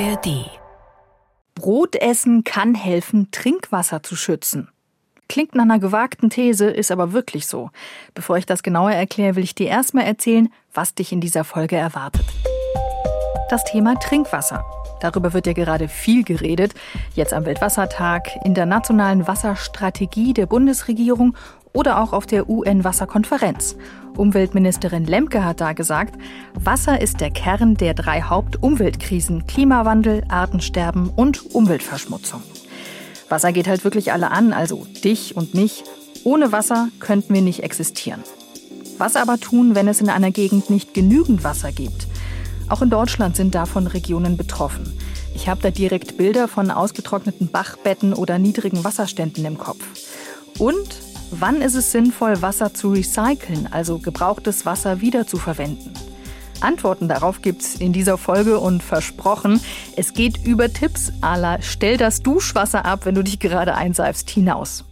ARD. 0.00 0.50
Brotessen 1.54 2.42
kann 2.42 2.74
helfen, 2.74 3.28
Trinkwasser 3.30 4.02
zu 4.02 4.16
schützen. 4.16 4.68
Klingt 5.28 5.54
nach 5.54 5.62
einer 5.62 5.78
gewagten 5.78 6.30
These, 6.30 6.66
ist 6.66 6.90
aber 6.90 7.12
wirklich 7.12 7.46
so. 7.46 7.70
Bevor 8.12 8.36
ich 8.36 8.44
das 8.44 8.64
genauer 8.64 8.90
erkläre, 8.90 9.36
will 9.36 9.44
ich 9.44 9.54
dir 9.54 9.68
erstmal 9.68 10.04
erzählen, 10.04 10.52
was 10.72 10.94
dich 10.94 11.12
in 11.12 11.20
dieser 11.20 11.44
Folge 11.44 11.76
erwartet. 11.76 12.26
Das 13.50 13.62
Thema 13.64 13.94
Trinkwasser. 13.94 14.64
Darüber 15.00 15.32
wird 15.32 15.46
ja 15.46 15.52
gerade 15.52 15.86
viel 15.86 16.24
geredet. 16.24 16.74
Jetzt 17.14 17.32
am 17.32 17.44
Weltwassertag, 17.44 18.30
in 18.44 18.54
der 18.54 18.66
nationalen 18.66 19.28
Wasserstrategie 19.28 20.34
der 20.34 20.46
Bundesregierung 20.46 21.36
oder 21.74 22.00
auch 22.00 22.12
auf 22.12 22.24
der 22.24 22.48
UN-Wasserkonferenz. 22.48 23.76
Umweltministerin 24.16 25.04
Lemke 25.04 25.44
hat 25.44 25.60
da 25.60 25.72
gesagt, 25.72 26.14
Wasser 26.54 27.00
ist 27.00 27.20
der 27.20 27.30
Kern 27.30 27.74
der 27.74 27.94
drei 27.94 28.22
Hauptumweltkrisen 28.22 29.46
Klimawandel, 29.46 30.22
Artensterben 30.28 31.10
und 31.10 31.54
Umweltverschmutzung. 31.54 32.42
Wasser 33.28 33.52
geht 33.52 33.66
halt 33.66 33.82
wirklich 33.82 34.12
alle 34.12 34.30
an, 34.30 34.52
also 34.52 34.86
dich 35.02 35.36
und 35.36 35.54
mich. 35.54 35.82
Ohne 36.22 36.52
Wasser 36.52 36.88
könnten 37.00 37.34
wir 37.34 37.42
nicht 37.42 37.64
existieren. 37.64 38.22
Was 38.96 39.16
aber 39.16 39.38
tun, 39.38 39.74
wenn 39.74 39.88
es 39.88 40.00
in 40.00 40.08
einer 40.08 40.30
Gegend 40.30 40.70
nicht 40.70 40.94
genügend 40.94 41.42
Wasser 41.42 41.72
gibt? 41.72 42.06
Auch 42.68 42.80
in 42.80 42.90
Deutschland 42.90 43.34
sind 43.34 43.54
davon 43.54 43.88
Regionen 43.88 44.36
betroffen. 44.36 44.96
Ich 45.34 45.48
habe 45.48 45.60
da 45.60 45.70
direkt 45.70 46.16
Bilder 46.16 46.46
von 46.46 46.70
ausgetrockneten 46.70 47.48
Bachbetten 47.48 48.14
oder 48.14 48.38
niedrigen 48.38 48.84
Wasserständen 48.84 49.44
im 49.44 49.58
Kopf. 49.58 49.84
Und 50.58 51.03
Wann 51.40 51.62
ist 51.62 51.74
es 51.74 51.90
sinnvoll, 51.90 52.42
Wasser 52.42 52.72
zu 52.74 52.92
recyceln, 52.92 53.66
also 53.68 53.98
gebrauchtes 53.98 54.66
Wasser 54.66 55.00
wiederzuverwenden? 55.00 55.92
Antworten 56.60 57.08
darauf 57.08 57.42
gibt's 57.42 57.74
in 57.74 57.92
dieser 57.92 58.18
Folge 58.18 58.60
und 58.60 58.84
versprochen, 58.84 59.60
es 59.96 60.14
geht 60.14 60.46
über 60.46 60.72
Tipps 60.72 61.12
la 61.20 61.60
Stell 61.60 61.96
das 61.96 62.22
Duschwasser 62.22 62.84
ab, 62.84 63.04
wenn 63.04 63.16
du 63.16 63.24
dich 63.24 63.40
gerade 63.40 63.74
einseifst, 63.74 64.30
hinaus. 64.30 64.84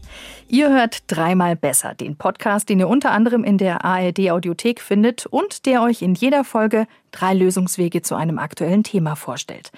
Ihr 0.48 0.68
hört 0.68 1.04
dreimal 1.06 1.54
besser, 1.54 1.94
den 1.94 2.16
Podcast, 2.16 2.68
den 2.68 2.80
ihr 2.80 2.88
unter 2.88 3.12
anderem 3.12 3.44
in 3.44 3.56
der 3.56 3.84
ARD 3.84 4.30
Audiothek 4.32 4.80
findet 4.80 5.26
und 5.26 5.64
der 5.64 5.80
euch 5.80 6.02
in 6.02 6.14
jeder 6.14 6.42
Folge 6.42 6.86
drei 7.12 7.34
Lösungswege 7.34 8.02
zu 8.02 8.16
einem 8.16 8.40
aktuellen 8.40 8.82
Thema 8.82 9.14
vorstellt. 9.14 9.70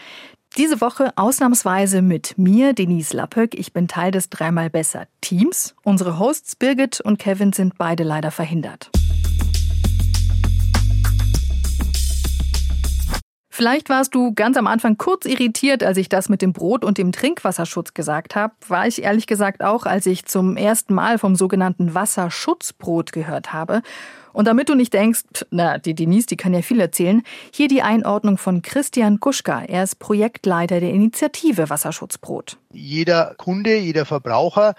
Diese 0.57 0.81
Woche 0.81 1.13
ausnahmsweise 1.17 2.01
mit 2.01 2.39
mir, 2.39 2.75
Denise 2.75 3.13
Lappöck. 3.13 3.59
Ich 3.59 3.73
bin 3.73 3.89
Teil 3.89 4.13
des 4.13 4.31
Dreimal 4.31 4.71
Besser 4.71 5.09
Teams. 5.21 5.75
Unsere 5.83 6.21
Hosts 6.21 6.55
Birgit 6.55 7.01
und 7.01 7.19
Kevin 7.19 7.53
sind 7.53 7.77
beide 7.77 8.05
leider 8.05 8.31
verhindert. 8.31 8.89
Vielleicht 13.57 13.89
warst 13.89 14.17
du 14.17 14.35
ganz 14.35 14.57
am 14.57 14.67
Anfang 14.67 14.99
kurz 14.99 15.27
irritiert, 15.27 15.85
als 15.85 15.97
ich 15.97 16.09
das 16.09 16.29
mit 16.29 16.43
dem 16.43 16.53
Brot 16.53 16.85
und 16.85 16.99
dem 16.99 17.13
Trinkwasserschutz 17.13 17.95
gesagt 17.95 18.35
habe. 18.35 18.53
War 18.67 18.89
ich 18.89 19.05
ehrlich 19.05 19.29
gesagt 19.29 19.63
auch, 19.63 19.87
als 19.87 20.07
ich 20.07 20.25
zum 20.25 20.57
ersten 20.57 20.93
Mal 20.93 21.19
vom 21.19 21.37
sogenannten 21.37 21.95
Wasserschutzbrot 21.95 23.13
gehört 23.13 23.53
habe. 23.53 23.83
Und 24.33 24.49
damit 24.49 24.71
du 24.71 24.75
nicht 24.75 24.93
denkst, 24.93 25.45
na, 25.53 25.79
die 25.79 25.95
Denise, 25.95 26.27
die 26.27 26.37
kann 26.37 26.53
ja 26.53 26.63
viel 26.63 26.81
erzählen, 26.81 27.23
hier 27.53 27.69
die 27.69 27.83
Einordnung 27.83 28.39
von 28.39 28.61
Christian 28.61 29.21
Kuschka. 29.21 29.63
Er 29.63 29.85
ist 29.85 30.01
Projektleiter 30.01 30.81
der 30.81 30.91
Initiative 30.91 31.71
Wasserschutzbrot. 31.71 32.57
Jeder 32.73 33.37
Kunde, 33.37 33.77
jeder 33.77 34.05
Verbraucher, 34.05 34.75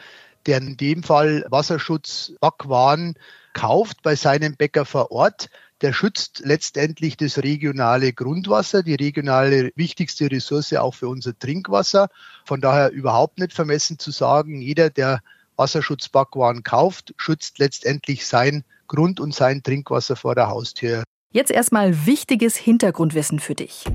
der 0.48 0.58
in 0.58 0.76
dem 0.76 1.02
Fall 1.02 1.46
Wasserschutzbackwaren 1.50 3.16
kauft 3.54 4.04
bei 4.04 4.16
seinem 4.16 4.58
Bäcker 4.58 4.84
vor 4.84 5.12
Ort, 5.12 5.50
der 5.82 5.94
schützt 5.94 6.42
letztendlich 6.46 7.18
das 7.18 7.40
regionale 7.40 8.14
Grundwasser, 8.14 8.84
die 8.84 8.96
regionale 8.96 9.72
wichtigste 9.76 10.32
Ressource 10.32 10.74
auch 10.74 10.94
für 10.94 11.10
unser 11.10 11.38
Trinkwasser. 11.38 12.08
Von 12.46 12.62
daher 12.62 12.92
überhaupt 12.92 13.40
nicht 13.40 13.54
vermessen 13.54 14.00
zu 14.00 14.12
sagen, 14.12 14.62
jeder, 14.62 14.90
der 14.90 15.20
Wasserschutzbackwaren 15.58 16.64
kauft, 16.64 17.14
schützt 17.18 17.60
letztendlich 17.60 18.26
sein 18.26 18.64
Grund- 18.88 19.20
und 19.20 19.34
sein 19.34 19.64
Trinkwasser 19.64 20.16
vor 20.16 20.36
der 20.36 20.48
Haustür. 20.48 21.04
Jetzt 21.32 21.52
erstmal 21.52 22.06
wichtiges 22.06 22.56
Hintergrundwissen 22.56 23.40
für 23.40 23.56
dich. 23.56 23.86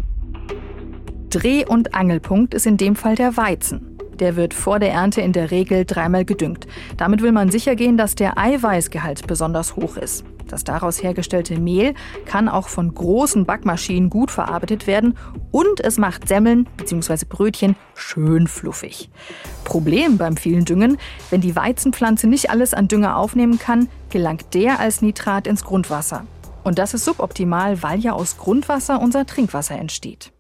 Dreh- 1.30 1.64
und 1.64 1.94
Angelpunkt 1.94 2.54
ist 2.54 2.66
in 2.66 2.76
dem 2.76 2.96
Fall 2.96 3.14
der 3.14 3.36
Weizen. 3.36 3.89
Der 4.20 4.36
wird 4.36 4.54
vor 4.54 4.78
der 4.78 4.92
Ernte 4.92 5.20
in 5.22 5.32
der 5.32 5.50
Regel 5.50 5.84
dreimal 5.84 6.24
gedüngt. 6.24 6.66
Damit 6.96 7.22
will 7.22 7.32
man 7.32 7.50
sicher 7.50 7.74
gehen, 7.74 7.96
dass 7.96 8.14
der 8.14 8.38
Eiweißgehalt 8.38 9.26
besonders 9.26 9.76
hoch 9.76 9.96
ist. 9.96 10.24
Das 10.46 10.64
daraus 10.64 11.02
hergestellte 11.02 11.58
Mehl 11.58 11.94
kann 12.26 12.48
auch 12.48 12.68
von 12.68 12.92
großen 12.92 13.46
Backmaschinen 13.46 14.10
gut 14.10 14.30
verarbeitet 14.30 14.86
werden 14.86 15.16
und 15.52 15.80
es 15.80 15.96
macht 15.96 16.28
Semmeln 16.28 16.68
bzw. 16.76 17.24
Brötchen 17.28 17.76
schön 17.94 18.48
fluffig. 18.48 19.10
Problem 19.64 20.18
beim 20.18 20.36
vielen 20.36 20.64
Düngen, 20.64 20.98
wenn 21.30 21.40
die 21.40 21.54
Weizenpflanze 21.54 22.26
nicht 22.26 22.50
alles 22.50 22.74
an 22.74 22.88
Dünger 22.88 23.16
aufnehmen 23.16 23.58
kann, 23.58 23.88
gelangt 24.10 24.54
der 24.54 24.80
als 24.80 25.02
Nitrat 25.02 25.46
ins 25.46 25.64
Grundwasser. 25.64 26.24
Und 26.64 26.78
das 26.78 26.94
ist 26.94 27.04
suboptimal, 27.04 27.82
weil 27.82 28.00
ja 28.00 28.12
aus 28.12 28.36
Grundwasser 28.36 29.00
unser 29.00 29.24
Trinkwasser 29.26 29.78
entsteht. 29.78 30.32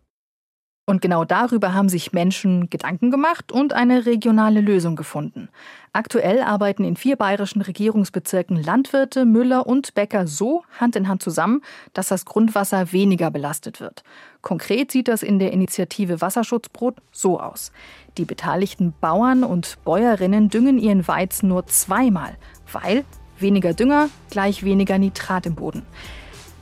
Und 0.90 1.00
genau 1.00 1.24
darüber 1.24 1.72
haben 1.72 1.88
sich 1.88 2.12
Menschen 2.12 2.68
Gedanken 2.68 3.12
gemacht 3.12 3.52
und 3.52 3.74
eine 3.74 4.06
regionale 4.06 4.60
Lösung 4.60 4.96
gefunden. 4.96 5.48
Aktuell 5.92 6.42
arbeiten 6.42 6.82
in 6.82 6.96
vier 6.96 7.14
bayerischen 7.14 7.62
Regierungsbezirken 7.62 8.60
Landwirte, 8.60 9.24
Müller 9.24 9.68
und 9.68 9.94
Bäcker 9.94 10.26
so 10.26 10.64
Hand 10.80 10.96
in 10.96 11.06
Hand 11.06 11.22
zusammen, 11.22 11.62
dass 11.92 12.08
das 12.08 12.24
Grundwasser 12.24 12.90
weniger 12.90 13.30
belastet 13.30 13.80
wird. 13.80 14.02
Konkret 14.42 14.90
sieht 14.90 15.06
das 15.06 15.22
in 15.22 15.38
der 15.38 15.52
Initiative 15.52 16.20
Wasserschutzbrot 16.20 16.96
so 17.12 17.38
aus. 17.38 17.70
Die 18.18 18.24
beteiligten 18.24 18.92
Bauern 19.00 19.44
und 19.44 19.78
Bäuerinnen 19.84 20.48
düngen 20.48 20.76
ihren 20.76 21.06
Weizen 21.06 21.50
nur 21.50 21.68
zweimal, 21.68 22.36
weil 22.72 23.04
weniger 23.38 23.74
Dünger 23.74 24.08
gleich 24.28 24.64
weniger 24.64 24.98
Nitrat 24.98 25.46
im 25.46 25.54
Boden. 25.54 25.84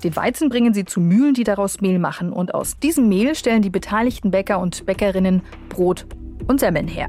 Den 0.04 0.14
Weizen 0.14 0.48
bringen 0.48 0.74
sie 0.74 0.84
zu 0.84 1.00
Mühlen, 1.00 1.34
die 1.34 1.44
daraus 1.44 1.80
Mehl 1.80 1.98
machen. 1.98 2.32
Und 2.32 2.54
aus 2.54 2.78
diesem 2.78 3.08
Mehl 3.08 3.34
stellen 3.34 3.62
die 3.62 3.70
beteiligten 3.70 4.30
Bäcker 4.30 4.60
und 4.60 4.86
Bäckerinnen 4.86 5.42
Brot 5.68 6.06
und 6.46 6.60
Semmeln 6.60 6.88
her. 6.88 7.08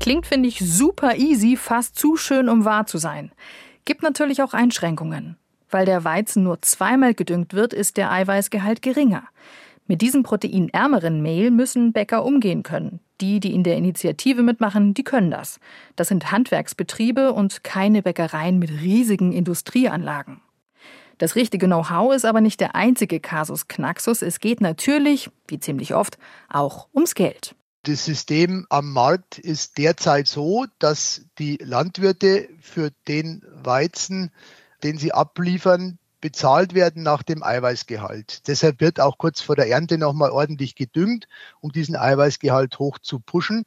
Klingt, 0.00 0.26
finde 0.26 0.48
ich, 0.48 0.58
super 0.60 1.16
easy, 1.16 1.56
fast 1.56 1.96
zu 1.96 2.16
schön, 2.16 2.48
um 2.48 2.64
wahr 2.64 2.86
zu 2.86 2.96
sein. 2.96 3.32
Gibt 3.84 4.02
natürlich 4.02 4.42
auch 4.42 4.54
Einschränkungen. 4.54 5.36
Weil 5.68 5.84
der 5.84 6.04
Weizen 6.04 6.42
nur 6.42 6.62
zweimal 6.62 7.14
gedüngt 7.14 7.54
wird, 7.54 7.72
ist 7.72 7.96
der 7.96 8.10
Eiweißgehalt 8.10 8.82
geringer. 8.82 9.24
Mit 9.90 10.02
diesem 10.02 10.22
proteinärmeren 10.22 11.20
Mehl 11.20 11.50
müssen 11.50 11.92
Bäcker 11.92 12.24
umgehen 12.24 12.62
können. 12.62 13.00
Die, 13.20 13.40
die 13.40 13.52
in 13.52 13.64
der 13.64 13.76
Initiative 13.76 14.44
mitmachen, 14.44 14.94
die 14.94 15.02
können 15.02 15.32
das. 15.32 15.58
Das 15.96 16.06
sind 16.06 16.30
Handwerksbetriebe 16.30 17.32
und 17.32 17.64
keine 17.64 18.00
Bäckereien 18.00 18.60
mit 18.60 18.70
riesigen 18.70 19.32
Industrieanlagen. 19.32 20.42
Das 21.18 21.34
richtige 21.34 21.66
Know-how 21.66 22.14
ist 22.14 22.24
aber 22.24 22.40
nicht 22.40 22.60
der 22.60 22.76
einzige 22.76 23.18
Kasus 23.18 23.66
Knaxus. 23.66 24.22
Es 24.22 24.38
geht 24.38 24.60
natürlich, 24.60 25.28
wie 25.48 25.58
ziemlich 25.58 25.92
oft, 25.92 26.18
auch 26.48 26.86
ums 26.94 27.16
Geld. 27.16 27.56
Das 27.82 28.04
System 28.04 28.66
am 28.68 28.92
Markt 28.92 29.40
ist 29.40 29.76
derzeit 29.76 30.28
so, 30.28 30.66
dass 30.78 31.22
die 31.40 31.58
Landwirte 31.60 32.48
für 32.60 32.92
den 33.08 33.42
Weizen, 33.64 34.30
den 34.84 34.98
sie 34.98 35.10
abliefern, 35.10 35.98
bezahlt 36.20 36.74
werden 36.74 37.02
nach 37.02 37.22
dem 37.22 37.42
Eiweißgehalt. 37.42 38.46
Deshalb 38.48 38.80
wird 38.80 39.00
auch 39.00 39.18
kurz 39.18 39.40
vor 39.40 39.56
der 39.56 39.68
Ernte 39.68 39.98
nochmal 39.98 40.30
ordentlich 40.30 40.74
gedüngt, 40.74 41.26
um 41.60 41.72
diesen 41.72 41.96
Eiweißgehalt 41.96 42.78
hoch 42.78 42.98
zu 42.98 43.20
pushen. 43.20 43.64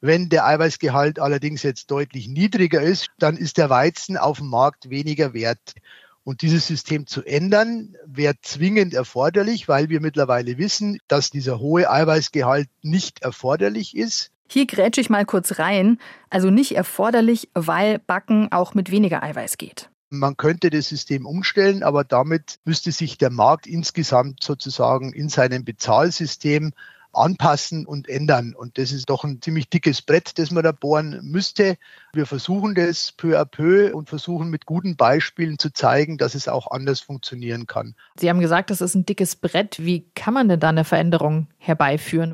Wenn 0.00 0.28
der 0.28 0.46
Eiweißgehalt 0.46 1.18
allerdings 1.18 1.62
jetzt 1.62 1.90
deutlich 1.90 2.28
niedriger 2.28 2.80
ist, 2.82 3.08
dann 3.18 3.36
ist 3.36 3.56
der 3.56 3.70
Weizen 3.70 4.16
auf 4.16 4.38
dem 4.38 4.48
Markt 4.48 4.90
weniger 4.90 5.34
wert. 5.34 5.74
Und 6.22 6.42
dieses 6.42 6.66
System 6.66 7.06
zu 7.06 7.22
ändern, 7.24 7.94
wäre 8.04 8.34
zwingend 8.42 8.94
erforderlich, 8.94 9.68
weil 9.68 9.88
wir 9.88 10.00
mittlerweile 10.00 10.58
wissen, 10.58 10.98
dass 11.06 11.30
dieser 11.30 11.60
hohe 11.60 11.88
Eiweißgehalt 11.88 12.68
nicht 12.82 13.22
erforderlich 13.22 13.96
ist. 13.96 14.32
Hier 14.48 14.66
grätsche 14.66 15.00
ich 15.00 15.10
mal 15.10 15.24
kurz 15.24 15.58
rein. 15.58 15.98
Also 16.30 16.50
nicht 16.50 16.76
erforderlich, 16.76 17.48
weil 17.54 17.98
Backen 17.98 18.50
auch 18.52 18.74
mit 18.74 18.90
weniger 18.90 19.22
Eiweiß 19.22 19.56
geht. 19.56 19.88
Man 20.08 20.36
könnte 20.36 20.70
das 20.70 20.88
System 20.88 21.26
umstellen, 21.26 21.82
aber 21.82 22.04
damit 22.04 22.58
müsste 22.64 22.92
sich 22.92 23.18
der 23.18 23.30
Markt 23.30 23.66
insgesamt 23.66 24.42
sozusagen 24.42 25.12
in 25.12 25.28
seinem 25.28 25.64
Bezahlsystem 25.64 26.72
anpassen 27.16 27.86
und 27.86 28.08
ändern. 28.08 28.54
Und 28.54 28.78
das 28.78 28.92
ist 28.92 29.10
doch 29.10 29.24
ein 29.24 29.40
ziemlich 29.40 29.68
dickes 29.68 30.02
Brett, 30.02 30.38
das 30.38 30.50
man 30.50 30.62
da 30.62 30.72
bohren 30.72 31.18
müsste. 31.22 31.76
Wir 32.12 32.26
versuchen 32.26 32.74
das 32.74 33.12
peu 33.12 33.38
à 33.38 33.44
peu 33.44 33.94
und 33.94 34.08
versuchen 34.08 34.50
mit 34.50 34.66
guten 34.66 34.96
Beispielen 34.96 35.58
zu 35.58 35.72
zeigen, 35.72 36.18
dass 36.18 36.34
es 36.34 36.46
auch 36.46 36.70
anders 36.70 37.00
funktionieren 37.00 37.66
kann. 37.66 37.94
Sie 38.18 38.28
haben 38.28 38.40
gesagt, 38.40 38.70
das 38.70 38.80
ist 38.80 38.94
ein 38.94 39.06
dickes 39.06 39.36
Brett. 39.36 39.84
Wie 39.84 40.08
kann 40.14 40.34
man 40.34 40.48
denn 40.48 40.60
da 40.60 40.68
eine 40.68 40.84
Veränderung 40.84 41.48
herbeiführen? 41.58 42.32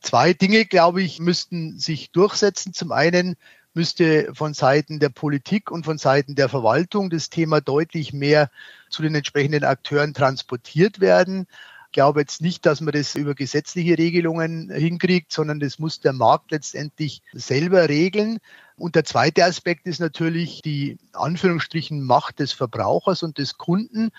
Zwei 0.00 0.34
Dinge, 0.34 0.66
glaube 0.66 1.02
ich, 1.02 1.18
müssten 1.18 1.78
sich 1.78 2.12
durchsetzen. 2.12 2.74
Zum 2.74 2.92
einen 2.92 3.36
müsste 3.74 4.30
von 4.34 4.54
Seiten 4.54 5.00
der 5.00 5.08
Politik 5.08 5.70
und 5.70 5.84
von 5.84 5.98
Seiten 5.98 6.34
der 6.34 6.48
Verwaltung 6.48 7.10
das 7.10 7.28
Thema 7.28 7.60
deutlich 7.60 8.12
mehr 8.12 8.50
zu 8.88 9.02
den 9.02 9.14
entsprechenden 9.14 9.64
Akteuren 9.64 10.14
transportiert 10.14 11.00
werden. 11.00 11.46
glaube 11.92 12.20
jetzt 12.20 12.40
nicht, 12.40 12.66
dass 12.66 12.80
man 12.80 12.92
das 12.92 13.14
über 13.14 13.34
gesetzliche 13.34 13.98
Regelungen 13.98 14.70
hinkriegt, 14.70 15.32
sondern 15.32 15.60
das 15.60 15.78
muss 15.78 16.00
der 16.00 16.12
Markt 16.12 16.50
letztendlich 16.50 17.22
selber 17.32 17.88
regeln. 17.88 18.38
Und 18.76 18.96
der 18.96 19.04
zweite 19.04 19.44
Aspekt 19.44 19.86
ist 19.86 20.00
natürlich 20.00 20.62
die 20.62 20.98
Anführungsstrichen 21.12 22.02
Macht 22.02 22.40
des 22.40 22.52
Verbrauchers 22.52 23.22
und 23.22 23.38
des 23.38 23.58
Kunden, 23.58 24.10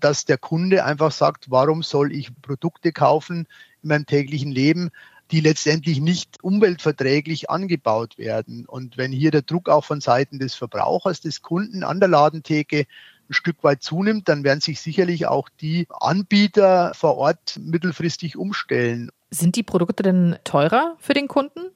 dass 0.00 0.24
der 0.24 0.38
Kunde 0.38 0.84
einfach 0.84 1.12
sagt, 1.12 1.50
warum 1.50 1.82
soll 1.82 2.12
ich 2.12 2.30
Produkte 2.42 2.92
kaufen 2.92 3.46
in 3.82 3.88
meinem 3.88 4.06
täglichen 4.06 4.52
Leben, 4.52 4.90
die 5.30 5.40
letztendlich 5.40 6.00
nicht 6.00 6.42
umweltverträglich 6.42 7.50
angebaut 7.50 8.18
werden. 8.18 8.66
Und 8.66 8.96
wenn 8.96 9.12
hier 9.12 9.30
der 9.30 9.42
Druck 9.42 9.68
auch 9.68 9.84
von 9.84 10.00
Seiten 10.00 10.38
des 10.38 10.54
Verbrauchers, 10.54 11.20
des 11.20 11.42
Kunden 11.42 11.82
an 11.82 12.00
der 12.00 12.08
Ladentheke 12.08 12.86
ein 13.28 13.32
Stück 13.32 13.64
weit 13.64 13.82
zunimmt, 13.82 14.28
dann 14.28 14.44
werden 14.44 14.60
sich 14.60 14.80
sicherlich 14.80 15.26
auch 15.26 15.48
die 15.48 15.86
Anbieter 15.88 16.92
vor 16.94 17.16
Ort 17.16 17.58
mittelfristig 17.58 18.36
umstellen. 18.36 19.10
Sind 19.30 19.56
die 19.56 19.62
Produkte 19.62 20.02
denn 20.02 20.36
teurer 20.44 20.96
für 20.98 21.14
den 21.14 21.28
Kunden? 21.28 21.70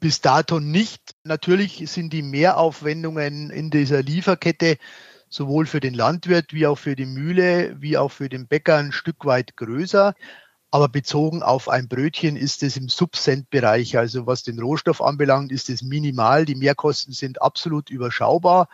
Bis 0.00 0.22
dato 0.22 0.60
nicht. 0.60 1.14
Natürlich 1.24 1.84
sind 1.90 2.12
die 2.14 2.22
Mehraufwendungen 2.22 3.50
in 3.50 3.70
dieser 3.70 4.02
Lieferkette 4.02 4.78
sowohl 5.28 5.66
für 5.66 5.80
den 5.80 5.94
Landwirt 5.94 6.52
wie 6.52 6.66
auch 6.66 6.78
für 6.78 6.96
die 6.96 7.06
Mühle 7.06 7.76
wie 7.80 7.96
auch 7.96 8.10
für 8.10 8.28
den 8.28 8.46
Bäcker 8.46 8.76
ein 8.76 8.92
Stück 8.92 9.24
weit 9.24 9.56
größer. 9.56 10.14
Aber 10.72 10.88
bezogen 10.88 11.42
auf 11.42 11.68
ein 11.68 11.88
Brötchen 11.88 12.36
ist 12.36 12.62
es 12.62 12.76
im 12.76 12.88
Subcent-Bereich, 12.88 13.98
also 13.98 14.26
was 14.26 14.44
den 14.44 14.60
Rohstoff 14.60 15.02
anbelangt, 15.02 15.50
ist 15.50 15.68
es 15.68 15.82
minimal. 15.82 16.44
Die 16.44 16.54
Mehrkosten 16.54 17.12
sind 17.12 17.42
absolut 17.42 17.90
überschaubar. 17.90 18.68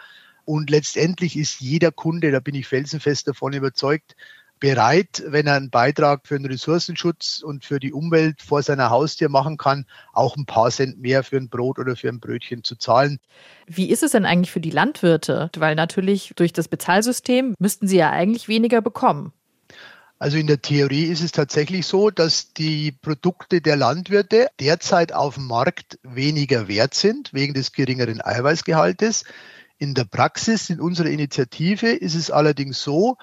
Und 0.45 0.71
letztendlich 0.71 1.37
ist 1.37 1.61
jeder 1.61 1.93
Kunde, 1.93 2.31
da 2.31 2.41
bin 2.41 2.55
ich 2.55 2.69
felsenfest 2.69 3.27
davon 3.29 3.55
überzeugt, 3.55 4.15
bereit, 4.61 5.23
wenn 5.27 5.47
er 5.47 5.55
einen 5.55 5.71
Beitrag 5.71 6.27
für 6.27 6.39
den 6.39 6.47
Ressourcenschutz 6.47 7.43
und 7.43 7.65
für 7.65 7.79
die 7.79 7.93
Umwelt 7.93 8.41
vor 8.41 8.63
seiner 8.63 8.91
Haustür 8.91 9.29
machen 9.29 9.57
kann, 9.57 9.87
auch 10.13 10.37
ein 10.37 10.47
paar 10.47 10.71
Cent 10.71 10.99
mehr 10.99 11.23
für 11.25 11.37
ein 11.37 11.49
Brot 11.49 11.79
oder 11.79 11.97
für 11.97 12.09
ein 12.09 12.21
Brötchen 12.21 12.63
zu 12.65 12.77
zahlen. 12.77 13.19
Wie 13.67 13.91
ist 13.91 14.03
es 14.03 14.13
denn 14.13 14.25
eigentlich 14.25 14.51
für 14.51 14.61
die 14.61 14.71
Landwirte? 14.71 15.51
Weil 15.57 15.75
natürlich 15.75 16.33
durch 16.37 16.53
das 16.53 16.69
Bezahlsystem 16.69 17.55
müssten 17.59 17.87
sie 17.87 17.99
ja 17.99 18.11
eigentlich 18.11 18.49
weniger 18.49 18.81
bekommen. 18.81 19.33
Also 20.19 20.39
in 20.39 20.47
der 20.47 20.63
Theorie 20.63 21.05
ist 21.05 21.21
es 21.21 21.33
tatsächlich 21.33 21.87
so, 21.87 22.11
dass 22.11 22.55
die 22.55 22.91
Produkte 22.91 23.61
der 23.61 23.77
Landwirte 23.77 24.49
derzeit 24.59 25.13
auf 25.13 25.35
dem 25.35 25.47
Markt 25.47 25.99
weniger 26.03 26.69
wert 26.69 26.95
sind, 26.95 27.35
wegen 27.35 27.53
des 27.53 27.73
geringeren 27.73 28.23
Eiweißgehaltes. 28.23 29.25
In 29.77 29.93
der 29.93 30.05
Praxis, 30.05 30.71
in 30.71 30.81
unserer 30.81 31.09
Initiative, 31.09 31.89
ist 31.89 32.15
es 32.15 32.31
allerdings 32.31 32.83
so, 32.83 33.19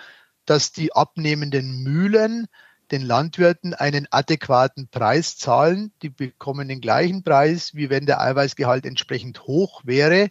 dass 0.45 0.71
die 0.71 0.93
abnehmenden 0.93 1.81
Mühlen 1.81 2.47
den 2.91 3.01
Landwirten 3.01 3.73
einen 3.73 4.05
adäquaten 4.11 4.87
Preis 4.87 5.35
zahlen. 5.35 5.91
Die 6.03 6.09
bekommen 6.09 6.67
den 6.67 6.79
gleichen 6.79 7.23
Preis, 7.23 7.73
wie 7.73 7.89
wenn 7.89 8.05
der 8.05 8.21
Eiweißgehalt 8.21 8.85
entsprechend 8.85 9.47
hoch 9.47 9.81
wäre 9.83 10.29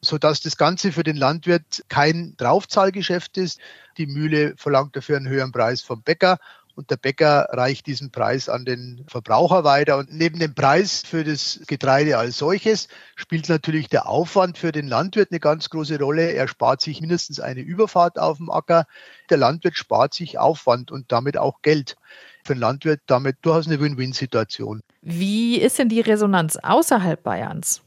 sodass 0.00 0.40
das 0.40 0.56
Ganze 0.56 0.92
für 0.92 1.02
den 1.02 1.16
Landwirt 1.16 1.84
kein 1.88 2.34
Draufzahlgeschäft 2.36 3.36
ist. 3.38 3.60
Die 3.96 4.06
Mühle 4.06 4.54
verlangt 4.56 4.96
dafür 4.96 5.16
einen 5.16 5.28
höheren 5.28 5.52
Preis 5.52 5.82
vom 5.82 6.02
Bäcker 6.02 6.38
und 6.78 6.92
der 6.92 6.96
Bäcker 6.96 7.48
reicht 7.50 7.88
diesen 7.88 8.12
Preis 8.12 8.48
an 8.48 8.64
den 8.64 9.04
Verbraucher 9.08 9.64
weiter. 9.64 9.98
Und 9.98 10.14
neben 10.14 10.38
dem 10.38 10.54
Preis 10.54 11.02
für 11.04 11.24
das 11.24 11.58
Getreide 11.66 12.18
als 12.18 12.38
solches 12.38 12.86
spielt 13.16 13.48
natürlich 13.48 13.88
der 13.88 14.08
Aufwand 14.08 14.58
für 14.58 14.70
den 14.70 14.86
Landwirt 14.86 15.32
eine 15.32 15.40
ganz 15.40 15.70
große 15.70 15.98
Rolle. 15.98 16.30
Er 16.30 16.46
spart 16.46 16.80
sich 16.80 17.00
mindestens 17.00 17.40
eine 17.40 17.62
Überfahrt 17.62 18.16
auf 18.16 18.36
dem 18.36 18.48
Acker. 18.48 18.86
Der 19.28 19.38
Landwirt 19.38 19.76
spart 19.76 20.14
sich 20.14 20.38
Aufwand 20.38 20.92
und 20.92 21.10
damit 21.10 21.36
auch 21.36 21.62
Geld. 21.62 21.96
Für 22.44 22.54
den 22.54 22.60
Landwirt 22.60 23.00
damit 23.06 23.38
durchaus 23.42 23.66
eine 23.66 23.80
Win-Win-Situation. 23.80 24.80
Wie 25.02 25.56
ist 25.56 25.80
denn 25.80 25.88
die 25.88 26.00
Resonanz 26.00 26.58
außerhalb 26.62 27.20
Bayerns? 27.24 27.82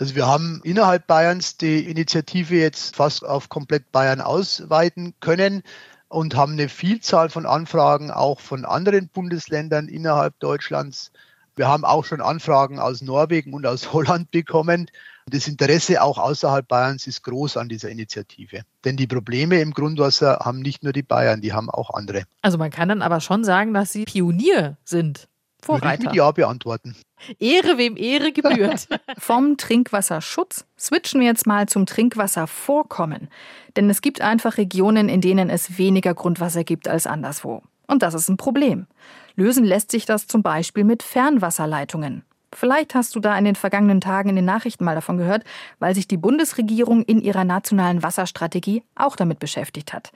Also 0.00 0.14
wir 0.14 0.26
haben 0.26 0.62
innerhalb 0.64 1.06
Bayerns 1.06 1.58
die 1.58 1.84
Initiative 1.84 2.54
jetzt 2.54 2.96
fast 2.96 3.22
auf 3.22 3.50
komplett 3.50 3.92
Bayern 3.92 4.22
ausweiten 4.22 5.12
können 5.20 5.62
und 6.08 6.34
haben 6.34 6.52
eine 6.52 6.70
Vielzahl 6.70 7.28
von 7.28 7.44
Anfragen 7.44 8.10
auch 8.10 8.40
von 8.40 8.64
anderen 8.64 9.08
Bundesländern 9.08 9.88
innerhalb 9.88 10.40
Deutschlands. 10.40 11.12
Wir 11.54 11.68
haben 11.68 11.84
auch 11.84 12.06
schon 12.06 12.22
Anfragen 12.22 12.78
aus 12.78 13.02
Norwegen 13.02 13.52
und 13.52 13.66
aus 13.66 13.92
Holland 13.92 14.30
bekommen. 14.30 14.90
Das 15.26 15.46
Interesse 15.46 16.02
auch 16.02 16.16
außerhalb 16.16 16.66
Bayerns 16.66 17.06
ist 17.06 17.22
groß 17.22 17.58
an 17.58 17.68
dieser 17.68 17.90
Initiative. 17.90 18.62
Denn 18.86 18.96
die 18.96 19.06
Probleme 19.06 19.60
im 19.60 19.74
Grundwasser 19.74 20.38
haben 20.42 20.60
nicht 20.60 20.82
nur 20.82 20.94
die 20.94 21.02
Bayern, 21.02 21.42
die 21.42 21.52
haben 21.52 21.68
auch 21.68 21.90
andere. 21.92 22.22
Also 22.40 22.56
man 22.56 22.70
kann 22.70 22.88
dann 22.88 23.02
aber 23.02 23.20
schon 23.20 23.44
sagen, 23.44 23.74
dass 23.74 23.92
Sie 23.92 24.06
Pionier 24.06 24.78
sind. 24.82 25.28
Vorreiter. 25.64 25.86
Würde 25.86 26.02
ich 26.02 26.08
mit 26.08 26.14
Ja 26.14 26.30
beantworten. 26.30 26.96
Ehre, 27.38 27.78
wem 27.78 27.96
Ehre 27.96 28.32
gebührt. 28.32 28.88
Vom 29.18 29.56
Trinkwasserschutz 29.56 30.64
switchen 30.78 31.20
wir 31.20 31.28
jetzt 31.28 31.46
mal 31.46 31.66
zum 31.66 31.86
Trinkwasservorkommen. 31.86 33.28
Denn 33.76 33.90
es 33.90 34.00
gibt 34.02 34.20
einfach 34.20 34.56
Regionen, 34.56 35.08
in 35.08 35.20
denen 35.20 35.50
es 35.50 35.78
weniger 35.78 36.14
Grundwasser 36.14 36.64
gibt 36.64 36.88
als 36.88 37.06
anderswo. 37.06 37.62
Und 37.86 38.02
das 38.02 38.14
ist 38.14 38.28
ein 38.28 38.36
Problem. 38.36 38.86
Lösen 39.34 39.64
lässt 39.64 39.90
sich 39.90 40.06
das 40.06 40.26
zum 40.26 40.42
Beispiel 40.42 40.84
mit 40.84 41.02
Fernwasserleitungen. 41.02 42.24
Vielleicht 42.52 42.94
hast 42.94 43.14
du 43.14 43.20
da 43.20 43.38
in 43.38 43.44
den 43.44 43.54
vergangenen 43.54 44.00
Tagen 44.00 44.30
in 44.30 44.36
den 44.36 44.44
Nachrichten 44.44 44.84
mal 44.84 44.96
davon 44.96 45.18
gehört, 45.18 45.44
weil 45.78 45.94
sich 45.94 46.08
die 46.08 46.16
Bundesregierung 46.16 47.02
in 47.04 47.20
ihrer 47.20 47.44
nationalen 47.44 48.02
Wasserstrategie 48.02 48.82
auch 48.96 49.14
damit 49.14 49.38
beschäftigt 49.38 49.92
hat. 49.92 50.12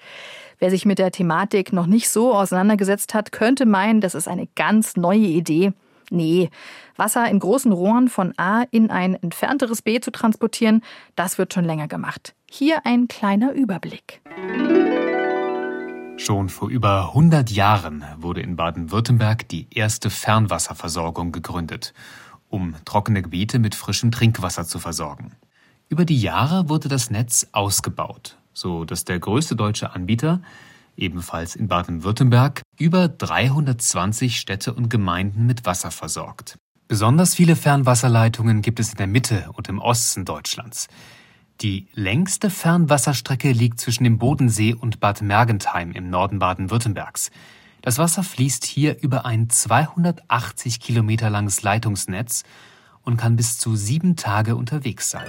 Wer 0.58 0.70
sich 0.70 0.84
mit 0.84 0.98
der 0.98 1.10
Thematik 1.10 1.72
noch 1.72 1.86
nicht 1.86 2.08
so 2.08 2.34
auseinandergesetzt 2.34 3.14
hat, 3.14 3.32
könnte 3.32 3.66
meinen, 3.66 4.00
das 4.00 4.14
ist 4.14 4.28
eine 4.28 4.48
ganz 4.54 4.96
neue 4.96 5.18
Idee. 5.18 5.72
Nee, 6.10 6.50
Wasser 6.96 7.28
in 7.28 7.38
großen 7.38 7.72
Rohren 7.72 8.08
von 8.08 8.34
A 8.36 8.64
in 8.70 8.90
ein 8.90 9.14
entfernteres 9.14 9.82
B 9.82 10.00
zu 10.00 10.10
transportieren, 10.12 10.82
das 11.16 11.38
wird 11.38 11.54
schon 11.54 11.64
länger 11.64 11.88
gemacht. 11.88 12.34
Hier 12.50 12.84
ein 12.84 13.08
kleiner 13.08 13.52
Überblick. 13.52 14.20
Schon 16.16 16.48
vor 16.48 16.68
über 16.68 17.08
100 17.08 17.50
Jahren 17.50 18.04
wurde 18.18 18.40
in 18.40 18.56
Baden-Württemberg 18.56 19.48
die 19.48 19.66
erste 19.74 20.10
Fernwasserversorgung 20.10 21.32
gegründet, 21.32 21.92
um 22.48 22.76
trockene 22.84 23.22
Gebiete 23.22 23.58
mit 23.58 23.74
frischem 23.74 24.12
Trinkwasser 24.12 24.64
zu 24.64 24.78
versorgen. 24.78 25.32
Über 25.88 26.04
die 26.04 26.20
Jahre 26.20 26.68
wurde 26.68 26.88
das 26.88 27.10
Netz 27.10 27.48
ausgebaut, 27.52 28.38
so 28.54 28.84
dass 28.84 29.04
der 29.04 29.18
größte 29.18 29.56
deutsche 29.56 29.92
Anbieter, 29.92 30.40
ebenfalls 30.96 31.56
in 31.56 31.68
Baden-Württemberg, 31.68 32.62
über 32.78 33.08
320 33.08 34.38
Städte 34.38 34.72
und 34.72 34.88
Gemeinden 34.88 35.46
mit 35.46 35.66
Wasser 35.66 35.90
versorgt. 35.90 36.56
Besonders 36.88 37.34
viele 37.34 37.56
Fernwasserleitungen 37.56 38.62
gibt 38.62 38.78
es 38.80 38.90
in 38.90 38.96
der 38.96 39.06
Mitte 39.06 39.50
und 39.54 39.68
im 39.68 39.78
Osten 39.78 40.24
Deutschlands. 40.24 40.88
Die 41.60 41.86
längste 41.94 42.50
Fernwasserstrecke 42.50 43.52
liegt 43.52 43.80
zwischen 43.80 44.04
dem 44.04 44.18
Bodensee 44.18 44.74
und 44.74 45.00
Bad 45.00 45.22
Mergentheim 45.22 45.92
im 45.92 46.10
Norden 46.10 46.38
Baden-Württembergs. 46.38 47.30
Das 47.80 47.98
Wasser 47.98 48.22
fließt 48.22 48.64
hier 48.64 49.00
über 49.02 49.24
ein 49.24 49.50
280 49.50 50.80
Kilometer 50.80 51.30
langes 51.30 51.62
Leitungsnetz 51.62 52.42
und 53.02 53.16
kann 53.16 53.36
bis 53.36 53.58
zu 53.58 53.76
sieben 53.76 54.16
Tage 54.16 54.56
unterwegs 54.56 55.10
sein. 55.10 55.28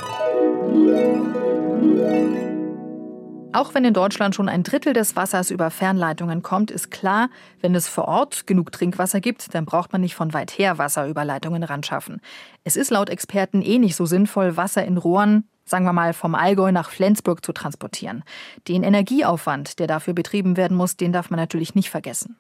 Auch 3.55 3.73
wenn 3.73 3.85
in 3.85 3.93
Deutschland 3.93 4.35
schon 4.35 4.49
ein 4.49 4.63
Drittel 4.63 4.91
des 4.91 5.15
Wassers 5.15 5.49
über 5.49 5.71
Fernleitungen 5.71 6.43
kommt, 6.43 6.71
ist 6.71 6.91
klar, 6.91 7.29
wenn 7.61 7.73
es 7.73 7.87
vor 7.87 8.05
Ort 8.05 8.47
genug 8.47 8.73
Trinkwasser 8.73 9.21
gibt, 9.21 9.55
dann 9.55 9.63
braucht 9.63 9.93
man 9.93 10.01
nicht 10.01 10.13
von 10.13 10.33
weit 10.33 10.51
her 10.51 10.77
Wasser 10.77 11.07
über 11.07 11.23
Leitungen 11.23 11.63
ranschaffen. 11.63 12.19
Es 12.65 12.75
ist 12.75 12.91
laut 12.91 13.09
Experten 13.09 13.61
eh 13.61 13.79
nicht 13.79 13.95
so 13.95 14.05
sinnvoll, 14.05 14.57
Wasser 14.57 14.83
in 14.83 14.97
Rohren, 14.97 15.47
sagen 15.63 15.85
wir 15.85 15.93
mal 15.93 16.11
vom 16.11 16.35
Allgäu 16.35 16.73
nach 16.73 16.89
Flensburg 16.89 17.45
zu 17.45 17.53
transportieren. 17.53 18.25
Den 18.67 18.83
Energieaufwand, 18.83 19.79
der 19.79 19.87
dafür 19.87 20.13
betrieben 20.13 20.57
werden 20.57 20.75
muss, 20.75 20.97
den 20.97 21.13
darf 21.13 21.29
man 21.29 21.39
natürlich 21.39 21.75
nicht 21.75 21.89
vergessen. 21.89 22.35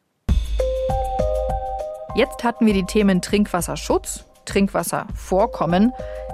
Jetzt 2.13 2.43
hatten 2.43 2.65
wir 2.65 2.73
die 2.73 2.85
Themen 2.85 3.21
Trinkwasserschutz, 3.21 4.25
Trinkwasservorkommen. 4.43 5.93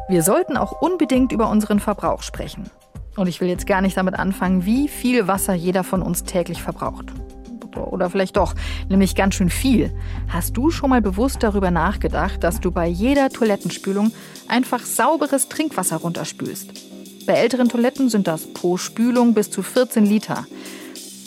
Wir 0.10 0.24
sollten 0.24 0.58
auch 0.58 0.82
unbedingt 0.82 1.32
über 1.32 1.52
unseren 1.52 1.80
Verbrauch 1.80 2.24
sprechen. 2.24 2.72
Und 3.16 3.28
ich 3.28 3.42
will 3.42 3.50
jetzt 3.50 3.68
gar 3.68 3.82
nicht 3.82 3.98
damit 3.98 4.16
anfangen, 4.16 4.66
wie 4.66 4.88
viel 4.88 5.28
Wasser 5.28 5.54
jeder 5.54 5.84
von 5.84 6.02
uns 6.02 6.24
täglich 6.24 6.62
verbraucht. 6.62 7.08
Oder 7.76 8.10
vielleicht 8.10 8.38
doch, 8.38 8.54
nämlich 8.90 9.16
ganz 9.16 9.36
schön 9.36 9.50
viel. 9.50 9.92
Hast 10.28 10.58
du 10.58 10.72
schon 10.72 10.90
mal 10.90 11.02
bewusst 11.02 11.42
darüber 11.42 11.72
nachgedacht, 11.72 12.44
dass 12.44 12.60
du 12.60 12.72
bei 12.72 12.88
jeder 12.88 13.30
Toilettenspülung 13.30 14.12
einfach 14.48 14.82
sauberes 14.82 15.50
Trinkwasser 15.50 15.98
runterspülst? 15.98 16.70
Bei 17.26 17.34
älteren 17.34 17.70
Toiletten 17.70 18.10
sind 18.10 18.28
das 18.28 18.52
pro 18.54 18.78
Spülung 18.78 19.34
bis 19.34 19.52
zu 19.52 19.62
14 19.62 20.06
Liter. 20.06 20.46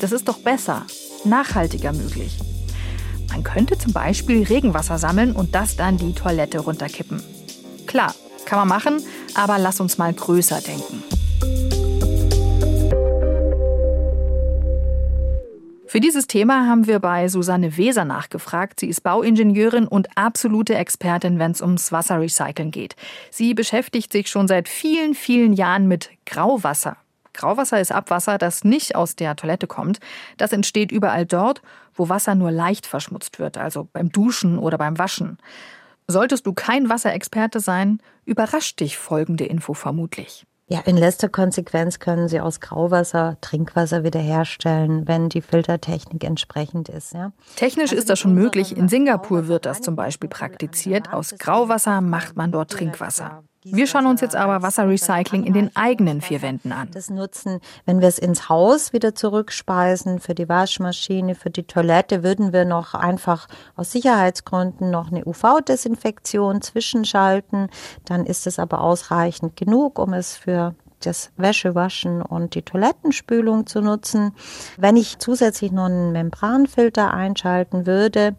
Das 0.00 0.12
ist 0.12 0.28
doch 0.28 0.38
besser, 0.38 0.82
nachhaltiger 1.24 1.92
möglich. 1.92 2.38
Man 3.30 3.42
könnte 3.42 3.78
zum 3.78 3.92
Beispiel 3.92 4.44
Regenwasser 4.44 4.98
sammeln 4.98 5.32
und 5.32 5.54
das 5.54 5.76
dann 5.76 5.96
die 5.96 6.12
Toilette 6.12 6.58
runterkippen. 6.58 7.22
Klar, 7.86 8.14
kann 8.44 8.58
man 8.58 8.68
machen, 8.68 9.02
aber 9.34 9.58
lass 9.58 9.80
uns 9.80 9.98
mal 9.98 10.12
größer 10.12 10.60
denken. 10.60 11.02
Für 15.86 16.00
dieses 16.00 16.26
Thema 16.26 16.66
haben 16.66 16.86
wir 16.86 16.98
bei 16.98 17.28
Susanne 17.28 17.76
Weser 17.76 18.04
nachgefragt. 18.04 18.80
Sie 18.80 18.88
ist 18.88 19.02
Bauingenieurin 19.02 19.86
und 19.86 20.08
absolute 20.16 20.74
Expertin, 20.74 21.38
wenn 21.38 21.50
es 21.50 21.60
ums 21.60 21.92
Wasserrecyceln 21.92 22.70
geht. 22.70 22.96
Sie 23.30 23.54
beschäftigt 23.54 24.10
sich 24.10 24.28
schon 24.28 24.48
seit 24.48 24.68
vielen, 24.68 25.14
vielen 25.14 25.52
Jahren 25.52 25.86
mit 25.86 26.10
Grauwasser. 26.26 26.96
Grauwasser 27.34 27.80
ist 27.80 27.92
Abwasser, 27.92 28.38
das 28.38 28.64
nicht 28.64 28.96
aus 28.96 29.16
der 29.16 29.36
Toilette 29.36 29.66
kommt. 29.66 30.00
Das 30.36 30.52
entsteht 30.52 30.90
überall 30.90 31.26
dort, 31.26 31.62
wo 31.94 32.08
Wasser 32.08 32.34
nur 32.34 32.50
leicht 32.50 32.86
verschmutzt 32.86 33.38
wird, 33.38 33.58
also 33.58 33.88
beim 33.92 34.10
Duschen 34.10 34.58
oder 34.58 34.78
beim 34.78 34.98
Waschen. 34.98 35.38
Solltest 36.06 36.46
du 36.46 36.52
kein 36.52 36.88
Wasserexperte 36.88 37.60
sein, 37.60 37.98
überrascht 38.24 38.80
dich 38.80 38.96
folgende 38.96 39.44
Info 39.44 39.74
vermutlich. 39.74 40.46
Ja, 40.66 40.80
in 40.80 40.96
letzter 40.96 41.28
Konsequenz 41.28 41.98
können 41.98 42.26
Sie 42.28 42.40
aus 42.40 42.60
Grauwasser 42.60 43.36
Trinkwasser 43.42 44.02
wiederherstellen, 44.02 45.06
wenn 45.06 45.28
die 45.28 45.42
Filtertechnik 45.42 46.24
entsprechend 46.24 46.88
ist. 46.88 47.12
Ja. 47.12 47.32
Technisch 47.56 47.90
also 47.90 47.96
ist 47.96 48.08
das 48.08 48.18
schon 48.18 48.34
möglich. 48.34 48.74
In 48.74 48.88
Singapur 48.88 49.46
wird 49.46 49.66
das 49.66 49.82
zum 49.82 49.94
Beispiel 49.94 50.30
praktiziert. 50.30 51.12
Aus 51.12 51.34
Grauwasser 51.38 52.00
macht 52.00 52.36
man 52.36 52.50
dort 52.50 52.70
Trinkwasser. 52.70 53.44
Wir 53.66 53.86
schauen 53.86 54.04
uns 54.04 54.20
jetzt 54.20 54.36
aber 54.36 54.60
Wasserrecycling 54.60 55.44
in 55.44 55.54
den 55.54 55.74
eigenen 55.74 56.20
vier 56.20 56.42
Wänden 56.42 56.70
an. 56.70 56.90
Das 56.92 57.08
nutzen, 57.08 57.60
wenn 57.86 58.02
wir 58.02 58.08
es 58.08 58.18
ins 58.18 58.50
Haus 58.50 58.92
wieder 58.92 59.14
zurückspeisen, 59.14 60.20
für 60.20 60.34
die 60.34 60.50
Waschmaschine, 60.50 61.34
für 61.34 61.48
die 61.48 61.62
Toilette, 61.62 62.22
würden 62.22 62.52
wir 62.52 62.66
noch 62.66 62.92
einfach 62.92 63.48
aus 63.74 63.90
Sicherheitsgründen 63.90 64.90
noch 64.90 65.10
eine 65.10 65.24
UV-Desinfektion 65.24 66.60
zwischenschalten. 66.60 67.70
Dann 68.04 68.26
ist 68.26 68.46
es 68.46 68.58
aber 68.58 68.82
ausreichend 68.82 69.56
genug, 69.56 69.98
um 69.98 70.12
es 70.12 70.36
für 70.36 70.74
das 71.00 71.30
Wäschewaschen 71.38 72.20
und 72.20 72.54
die 72.54 72.62
Toilettenspülung 72.62 73.66
zu 73.66 73.80
nutzen. 73.80 74.32
Wenn 74.76 74.96
ich 74.96 75.18
zusätzlich 75.18 75.72
noch 75.72 75.86
einen 75.86 76.12
Membranfilter 76.12 77.14
einschalten 77.14 77.86
würde, 77.86 78.36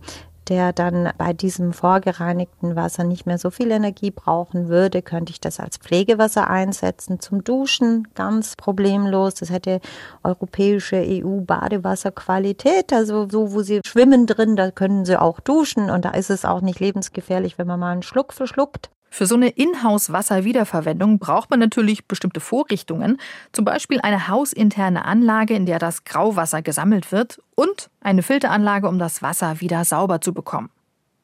der 0.48 0.74
dann 0.74 1.12
bei 1.18 1.34
diesem 1.34 1.74
vorgereinigten 1.74 2.76
Wasser 2.76 3.04
nicht 3.04 3.26
mehr 3.26 3.38
so 3.38 3.50
viel 3.50 3.72
Energie 3.72 4.12
brauchen 4.12 4.68
würde, 4.68 5.02
könnte 5.02 5.32
ich 5.32 5.42
das 5.42 5.60
als 5.60 5.78
Pflegewasser 5.78 6.50
einsetzen 6.50 7.20
zum 7.20 7.44
Duschen, 7.44 8.08
ganz 8.16 8.56
problemlos. 8.56 9.36
Das 9.36 9.50
hätte 9.50 9.82
europäische 10.24 10.98
EU-Badewasserqualität, 10.98 12.94
also 12.94 13.28
so, 13.30 13.54
wo 13.54 13.62
Sie 13.62 13.82
schwimmen 13.86 14.28
drin, 14.28 14.56
da 14.56 14.72
können 14.72 15.06
Sie 15.06 15.20
auch 15.20 15.40
duschen 15.40 15.90
und 15.90 16.06
da 16.06 16.12
ist 16.12 16.30
es 16.30 16.46
auch 16.46 16.62
nicht 16.62 16.80
lebensgefährlich, 16.80 17.58
wenn 17.58 17.68
man 17.68 17.80
mal 17.80 17.92
einen 17.92 18.04
Schluck 18.04 18.34
verschluckt. 18.34 18.90
Für 19.16 19.28
so 19.28 19.36
eine 19.36 19.48
Inhouse-Wasserwiederverwendung 19.48 21.20
braucht 21.20 21.50
man 21.50 21.62
natürlich 21.62 22.06
bestimmte 22.06 22.42
Vorrichtungen, 22.42 23.16
zum 23.54 23.64
Beispiel 23.64 24.02
eine 24.02 24.28
hausinterne 24.28 25.06
Anlage, 25.06 25.54
in 25.54 25.66
der 25.66 25.80
das 25.80 26.04
Grauwasser 26.04 26.62
gesammelt 26.62 27.14
wird 27.14 27.42
und 27.56 27.90
eine 28.02 28.24
Filteranlage, 28.24 28.90
um 28.90 29.00
das 29.00 29.22
Wasser 29.22 29.62
wieder 29.62 29.86
sauber 29.86 30.20
zu 30.20 30.34
bekommen. 30.34 30.70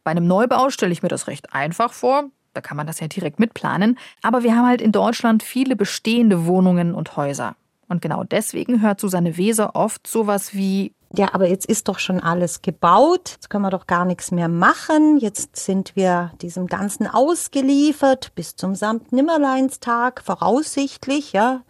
Bei 0.06 0.12
einem 0.12 0.26
Neubau 0.26 0.70
stelle 0.70 0.94
ich 0.94 1.04
mir 1.04 1.10
das 1.10 1.28
recht 1.28 1.54
einfach 1.54 1.92
vor, 1.92 2.30
da 2.54 2.62
kann 2.62 2.78
man 2.78 2.88
das 2.88 3.02
ja 3.02 3.10
direkt 3.10 3.42
mitplanen, 3.42 4.00
aber 4.22 4.44
wir 4.44 4.56
haben 4.56 4.68
halt 4.68 4.80
in 4.80 4.94
Deutschland 4.94 5.44
viele 5.44 5.76
bestehende 5.76 6.46
Wohnungen 6.46 6.96
und 6.96 7.18
Häuser. 7.18 7.58
Und 7.90 8.02
genau 8.02 8.24
deswegen 8.24 8.82
hört 8.82 9.02
Susanne 9.02 9.36
Weser 9.36 9.76
oft 9.76 10.08
sowas 10.08 10.56
wie 10.56 10.94
ja, 11.14 11.34
aber 11.34 11.48
jetzt 11.48 11.66
ist 11.66 11.88
doch 11.88 12.00
schon 12.00 12.22
alles 12.22 12.62
gebaut, 12.62 13.32
jetzt 13.34 13.50
können 13.50 13.64
wir 13.64 13.70
doch 13.70 13.88
gar 13.88 14.06
nichts 14.06 14.32
mehr 14.32 14.48
machen, 14.48 15.18
jetzt 15.18 15.58
sind 15.58 15.96
wir 15.96 16.32
diesem 16.42 16.68
Ganzen 16.68 17.06
ausgeliefert 17.08 18.32
bis 18.36 18.56
zum 18.56 18.76
Samt-Nimmerleinstag, 18.76 20.22
voraussichtlich, 20.24 21.34
ja. 21.34 21.62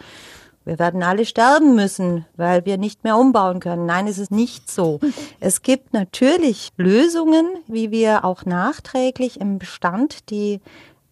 Wir 0.63 0.77
werden 0.77 1.01
alle 1.01 1.25
sterben 1.25 1.73
müssen, 1.75 2.27
weil 2.35 2.65
wir 2.65 2.77
nicht 2.77 3.03
mehr 3.03 3.17
umbauen 3.17 3.59
können. 3.59 3.87
Nein, 3.87 4.05
es 4.05 4.19
ist 4.19 4.29
nicht 4.29 4.69
so. 4.69 4.99
Es 5.39 5.63
gibt 5.63 5.91
natürlich 5.91 6.69
Lösungen, 6.77 7.47
wie 7.67 7.89
wir 7.89 8.23
auch 8.25 8.45
nachträglich 8.45 9.41
im 9.41 9.57
Bestand 9.57 10.29
die 10.29 10.61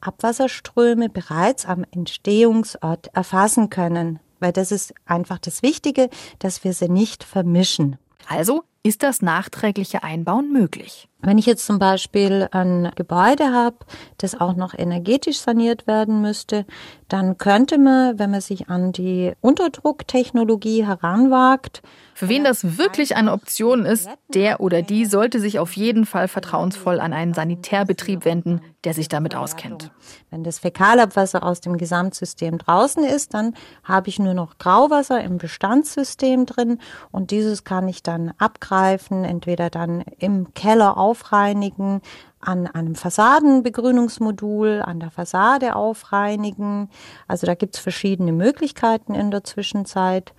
Abwasserströme 0.02 1.10
bereits 1.10 1.66
am 1.66 1.84
Entstehungsort 1.90 3.08
erfassen 3.14 3.72
können. 3.72 4.20
Weil 4.40 4.54
das 4.54 4.72
ist 4.72 4.94
einfach 5.08 5.40
das 5.40 5.64
Wichtige, 5.64 6.12
dass 6.38 6.64
wir 6.64 6.74
sie 6.74 6.88
nicht 6.88 7.24
vermischen. 7.24 7.98
Also 8.30 8.64
ist 8.84 9.02
das 9.02 9.24
nachträgliche 9.24 10.04
Einbauen 10.04 10.54
möglich. 10.54 11.09
Wenn 11.22 11.38
ich 11.38 11.46
jetzt 11.46 11.66
zum 11.66 11.80
Beispiel 11.80 12.48
ein 12.52 12.92
Gebäude 12.96 13.52
habe, 13.52 13.76
das 14.18 14.40
auch 14.40 14.56
noch 14.56 14.74
energetisch 14.74 15.40
saniert 15.40 15.86
werden 15.86 16.22
müsste, 16.22 16.66
dann 17.10 17.38
könnte 17.38 17.78
man, 17.78 18.18
wenn 18.18 18.32
man 18.32 18.40
sich 18.40 18.70
an 18.70 18.94
die 18.94 19.34
Unterdrucktechnologie 19.42 20.86
heranwagt, 20.86 21.82
für 22.20 22.28
wen 22.28 22.44
das 22.44 22.78
wirklich 22.78 23.16
eine 23.16 23.32
Option 23.32 23.86
ist, 23.86 24.10
der 24.34 24.60
oder 24.60 24.82
die 24.82 25.06
sollte 25.06 25.40
sich 25.40 25.58
auf 25.58 25.74
jeden 25.78 26.06
Fall 26.06 26.28
vertrauensvoll 26.28 27.00
an 27.00 27.14
einen 27.14 27.34
Sanitärbetrieb 27.34 28.26
wenden, 28.26 28.60
der 28.84 28.94
sich 28.94 29.08
damit 29.08 29.36
auskennt. 29.36 29.90
Wenn 30.30 30.44
das 30.44 30.60
Fäkalabwasser 30.60 31.44
aus 31.44 31.62
dem 31.62 31.78
Gesamtsystem 31.78 32.58
draußen 32.58 33.06
ist, 33.06 33.34
dann 33.34 33.56
habe 33.86 34.10
ich 34.10 34.20
nur 34.20 34.34
noch 34.34 34.58
Grauwasser 34.58 35.24
im 35.24 35.38
Bestandssystem 35.38 36.46
drin 36.46 36.80
und 37.12 37.32
dieses 37.32 37.64
kann 37.64 37.88
ich 37.88 38.04
dann 38.04 38.34
abgreifen, 38.38 39.24
entweder 39.24 39.70
dann 39.70 40.04
im 40.20 40.54
Keller 40.54 40.98
aufreinigen, 41.10 42.02
an 42.40 42.68
einem 42.68 42.96
Fassadenbegrünungsmodul, 42.96 44.82
an 44.86 45.00
der 45.00 45.12
Fassade 45.12 45.76
aufreinigen. 45.76 46.90
Also 47.28 47.48
da 47.48 47.56
gibt 47.56 47.76
es 47.76 47.82
verschiedene 47.82 48.32
Möglichkeiten 48.32 49.16
in 49.16 49.32
der 49.32 49.44
Zwischenzeit 49.44 50.34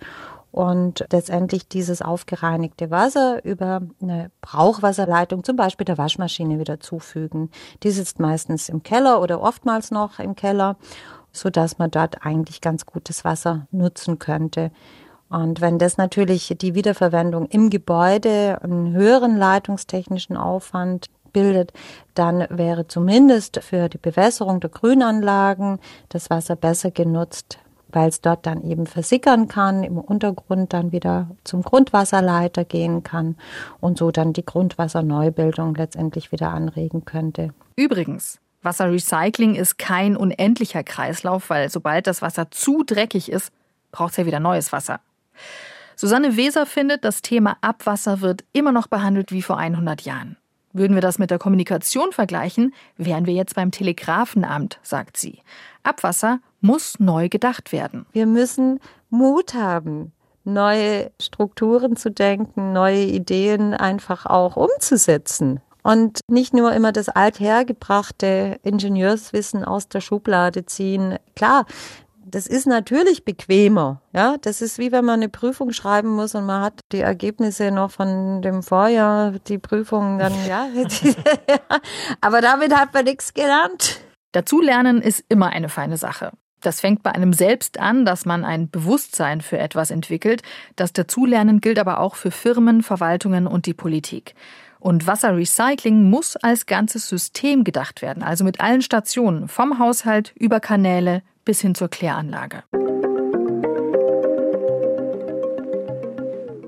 und 0.51 1.05
letztendlich 1.11 1.67
dieses 1.67 2.01
aufgereinigte 2.01 2.89
Wasser 2.91 3.43
über 3.45 3.81
eine 4.01 4.31
Brauchwasserleitung, 4.41 5.43
zum 5.43 5.55
Beispiel 5.55 5.85
der 5.85 5.97
Waschmaschine, 5.97 6.59
wieder 6.59 6.79
zufügen. 6.79 7.49
Die 7.83 7.91
sitzt 7.91 8.19
meistens 8.19 8.69
im 8.69 8.83
Keller 8.83 9.21
oder 9.21 9.41
oftmals 9.41 9.91
noch 9.91 10.19
im 10.19 10.35
Keller, 10.35 10.77
so 11.31 11.49
dass 11.49 11.77
man 11.77 11.91
dort 11.91 12.25
eigentlich 12.25 12.61
ganz 12.61 12.85
gutes 12.85 13.23
Wasser 13.23 13.67
nutzen 13.71 14.19
könnte. 14.19 14.71
Und 15.31 15.61
wenn 15.61 15.79
das 15.79 15.97
natürlich 15.97 16.53
die 16.59 16.75
Wiederverwendung 16.75 17.45
im 17.47 17.69
Gebäude 17.69 18.59
einen 18.61 18.93
höheren 18.93 19.37
leitungstechnischen 19.37 20.35
Aufwand 20.35 21.09
bildet, 21.31 21.71
dann 22.15 22.45
wäre 22.49 22.87
zumindest 22.87 23.63
für 23.63 23.87
die 23.87 23.97
Bewässerung 23.97 24.59
der 24.59 24.69
Grünanlagen 24.69 25.79
das 26.09 26.29
Wasser 26.29 26.57
besser 26.57 26.91
genutzt, 26.91 27.59
weil 27.93 28.09
es 28.09 28.19
dort 28.19 28.45
dann 28.45 28.61
eben 28.69 28.85
versickern 28.87 29.47
kann, 29.47 29.83
im 29.83 29.97
Untergrund 29.97 30.73
dann 30.73 30.91
wieder 30.91 31.29
zum 31.45 31.61
Grundwasserleiter 31.61 32.65
gehen 32.65 33.03
kann 33.03 33.37
und 33.79 33.97
so 33.97 34.11
dann 34.11 34.33
die 34.33 34.45
Grundwasserneubildung 34.45 35.75
letztendlich 35.75 36.33
wieder 36.33 36.49
anregen 36.49 37.05
könnte. 37.05 37.53
Übrigens, 37.77 38.41
Wasserrecycling 38.63 39.55
ist 39.55 39.77
kein 39.77 40.17
unendlicher 40.17 40.83
Kreislauf, 40.83 41.49
weil 41.49 41.69
sobald 41.69 42.05
das 42.05 42.21
Wasser 42.21 42.51
zu 42.51 42.83
dreckig 42.83 43.31
ist, 43.31 43.53
braucht 43.93 44.11
es 44.11 44.17
ja 44.17 44.25
wieder 44.25 44.41
neues 44.41 44.73
Wasser. 44.73 44.99
Susanne 45.95 46.35
Weser 46.35 46.65
findet, 46.65 47.05
das 47.05 47.21
Thema 47.21 47.57
Abwasser 47.61 48.21
wird 48.21 48.43
immer 48.53 48.71
noch 48.71 48.87
behandelt 48.87 49.31
wie 49.31 49.41
vor 49.41 49.57
100 49.57 50.01
Jahren. 50.01 50.37
Würden 50.73 50.95
wir 50.95 51.01
das 51.01 51.19
mit 51.19 51.31
der 51.31 51.39
Kommunikation 51.39 52.11
vergleichen, 52.11 52.73
wären 52.97 53.25
wir 53.25 53.33
jetzt 53.33 53.55
beim 53.55 53.71
Telegrafenamt, 53.71 54.79
sagt 54.83 55.17
sie. 55.17 55.39
Abwasser 55.83 56.39
muss 56.61 56.99
neu 56.99 57.29
gedacht 57.29 57.71
werden. 57.71 58.05
Wir 58.13 58.25
müssen 58.25 58.79
Mut 59.09 59.53
haben, 59.53 60.13
neue 60.43 61.11
Strukturen 61.21 61.97
zu 61.97 62.09
denken, 62.09 62.73
neue 62.73 63.03
Ideen 63.03 63.73
einfach 63.73 64.25
auch 64.25 64.55
umzusetzen. 64.55 65.59
Und 65.83 66.19
nicht 66.27 66.53
nur 66.53 66.73
immer 66.73 66.91
das 66.91 67.09
althergebrachte 67.09 68.59
Ingenieurswissen 68.63 69.65
aus 69.65 69.87
der 69.87 69.99
Schublade 69.99 70.65
ziehen. 70.65 71.17
Klar, 71.35 71.65
das 72.31 72.47
ist 72.47 72.65
natürlich 72.65 73.25
bequemer. 73.25 74.01
Ja, 74.13 74.37
das 74.41 74.61
ist 74.61 74.77
wie 74.79 74.91
wenn 74.91 75.05
man 75.05 75.19
eine 75.19 75.29
Prüfung 75.29 75.71
schreiben 75.73 76.09
muss 76.09 76.33
und 76.33 76.45
man 76.45 76.63
hat 76.63 76.79
die 76.91 77.01
Ergebnisse 77.01 77.71
noch 77.71 77.91
von 77.91 78.41
dem 78.41 78.63
Vorjahr, 78.63 79.33
die 79.47 79.57
Prüfung 79.57 80.17
dann, 80.17 80.33
ja. 80.47 80.67
Aber 82.21 82.41
damit 82.41 82.75
hat 82.75 82.93
man 82.93 83.05
nichts 83.05 83.33
gelernt. 83.33 84.01
Dazulernen 84.31 85.01
ist 85.01 85.25
immer 85.27 85.47
eine 85.47 85.69
feine 85.69 85.97
Sache. 85.97 86.31
Das 86.61 86.79
fängt 86.79 87.03
bei 87.03 87.11
einem 87.11 87.33
selbst 87.33 87.79
an, 87.79 88.05
dass 88.05 88.25
man 88.25 88.45
ein 88.45 88.69
Bewusstsein 88.69 89.41
für 89.41 89.57
etwas 89.57 89.91
entwickelt. 89.91 90.43
Das 90.75 90.93
Dazulernen 90.93 91.59
gilt 91.59 91.79
aber 91.79 91.99
auch 91.99 92.15
für 92.15 92.31
Firmen, 92.31 92.83
Verwaltungen 92.83 93.47
und 93.47 93.65
die 93.65 93.73
Politik. 93.73 94.35
Und 94.79 95.05
Wasserrecycling 95.05 96.09
muss 96.09 96.35
als 96.37 96.65
ganzes 96.65 97.07
System 97.07 97.63
gedacht 97.63 98.01
werden, 98.01 98.23
also 98.23 98.43
mit 98.43 98.61
allen 98.61 98.81
Stationen, 98.81 99.47
vom 99.47 99.79
Haushalt 99.79 100.33
über 100.35 100.59
Kanäle 100.59 101.23
bis 101.45 101.61
hin 101.61 101.75
zur 101.75 101.89
Kläranlage. 101.89 102.63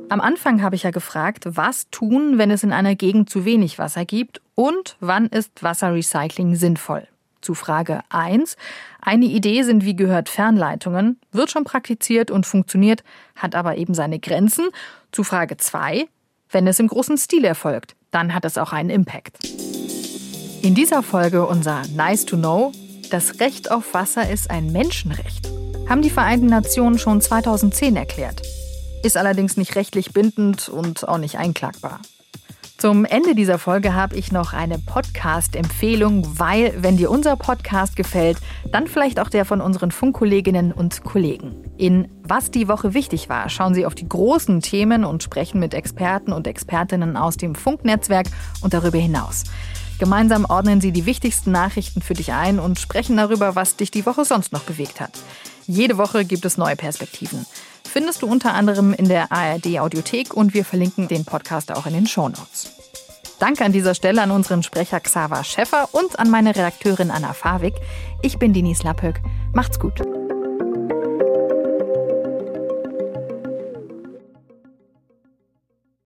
Am 0.09 0.21
Anfang 0.21 0.61
habe 0.61 0.75
ich 0.75 0.83
ja 0.83 0.91
gefragt, 0.91 1.45
was 1.45 1.89
tun, 1.89 2.37
wenn 2.37 2.51
es 2.51 2.61
in 2.61 2.71
einer 2.71 2.93
Gegend 2.93 3.31
zu 3.31 3.45
wenig 3.45 3.79
Wasser 3.79 4.05
gibt 4.05 4.41
und 4.53 4.95
wann 4.99 5.25
ist 5.25 5.63
Wasserrecycling 5.63 6.55
sinnvoll. 6.55 7.07
Zu 7.41 7.55
Frage 7.55 8.01
1. 8.09 8.55
Eine 9.01 9.25
Idee 9.25 9.63
sind 9.63 9.83
wie 9.83 9.95
gehört 9.95 10.29
Fernleitungen, 10.29 11.19
wird 11.31 11.49
schon 11.49 11.63
praktiziert 11.63 12.29
und 12.29 12.45
funktioniert, 12.45 13.03
hat 13.35 13.55
aber 13.55 13.75
eben 13.77 13.95
seine 13.95 14.19
Grenzen. 14.19 14.69
Zu 15.11 15.23
Frage 15.23 15.57
2. 15.57 16.07
Wenn 16.51 16.67
es 16.67 16.79
im 16.79 16.87
großen 16.87 17.17
Stil 17.17 17.43
erfolgt, 17.43 17.95
dann 18.11 18.35
hat 18.35 18.45
es 18.45 18.59
auch 18.59 18.71
einen 18.71 18.91
Impact. 18.91 19.39
In 20.61 20.75
dieser 20.75 21.01
Folge 21.01 21.47
unser 21.47 21.81
Nice 21.95 22.25
to 22.25 22.37
Know, 22.37 22.71
das 23.13 23.39
Recht 23.39 23.69
auf 23.69 23.93
Wasser 23.93 24.27
ist 24.27 24.49
ein 24.49 24.71
Menschenrecht, 24.71 25.47
haben 25.87 26.01
die 26.01 26.09
Vereinten 26.09 26.47
Nationen 26.47 26.97
schon 26.97 27.21
2010 27.21 27.95
erklärt. 27.95 28.41
Ist 29.03 29.17
allerdings 29.17 29.55
nicht 29.55 29.75
rechtlich 29.75 30.13
bindend 30.13 30.67
und 30.67 31.07
auch 31.07 31.19
nicht 31.19 31.37
einklagbar. 31.37 31.99
Zum 32.79 33.05
Ende 33.05 33.35
dieser 33.35 33.59
Folge 33.59 33.93
habe 33.93 34.15
ich 34.15 34.31
noch 34.31 34.53
eine 34.53 34.79
Podcast-Empfehlung, 34.79 36.27
weil, 36.39 36.73
wenn 36.81 36.97
dir 36.97 37.11
unser 37.11 37.35
Podcast 37.35 37.95
gefällt, 37.95 38.39
dann 38.71 38.87
vielleicht 38.87 39.19
auch 39.19 39.29
der 39.29 39.45
von 39.45 39.61
unseren 39.61 39.91
Funkkolleginnen 39.91 40.71
und 40.71 41.03
Kollegen. 41.03 41.71
In 41.77 42.09
Was 42.23 42.49
die 42.49 42.67
Woche 42.67 42.95
wichtig 42.95 43.29
war, 43.29 43.47
schauen 43.49 43.75
sie 43.75 43.85
auf 43.85 43.93
die 43.93 44.09
großen 44.09 44.59
Themen 44.61 45.05
und 45.05 45.21
sprechen 45.21 45.59
mit 45.59 45.75
Experten 45.75 46.33
und 46.33 46.47
Expertinnen 46.47 47.15
aus 47.15 47.37
dem 47.37 47.53
Funknetzwerk 47.53 48.25
und 48.61 48.73
darüber 48.73 48.97
hinaus. 48.97 49.43
Gemeinsam 50.03 50.43
ordnen 50.43 50.81
sie 50.81 50.91
die 50.91 51.05
wichtigsten 51.05 51.51
Nachrichten 51.51 52.01
für 52.01 52.13
dich 52.13 52.33
ein 52.33 52.59
und 52.59 52.77
sprechen 52.77 53.15
darüber, 53.15 53.55
was 53.55 53.77
dich 53.77 53.89
die 53.89 54.05
Woche 54.05 54.25
sonst 54.25 54.51
noch 54.51 54.63
bewegt 54.63 54.99
hat. 54.99 55.11
Jede 55.65 55.97
Woche 55.97 56.25
gibt 56.25 56.43
es 56.43 56.57
neue 56.57 56.75
Perspektiven. 56.75 57.45
Findest 57.89 58.21
du 58.21 58.27
unter 58.27 58.53
anderem 58.53 58.91
in 58.91 59.07
der 59.07 59.31
ARD 59.31 59.79
Audiothek 59.79 60.33
und 60.33 60.53
wir 60.53 60.65
verlinken 60.65 61.07
den 61.07 61.23
Podcast 61.23 61.71
auch 61.71 61.85
in 61.85 61.93
den 61.93 62.05
Shownotes. 62.05 62.73
Danke 63.39 63.63
an 63.63 63.71
dieser 63.71 63.95
Stelle 63.95 64.21
an 64.21 64.31
unseren 64.31 64.61
Sprecher 64.61 64.99
Xaver 64.99 65.45
Schäffer 65.45 65.87
und 65.93 66.19
an 66.19 66.29
meine 66.29 66.49
Redakteurin 66.49 67.09
Anna 67.09 67.31
Fawig. 67.31 67.75
Ich 68.21 68.37
bin 68.37 68.51
Denise 68.51 68.83
Lappöck. 68.83 69.21
Macht's 69.53 69.79
gut. 69.79 70.02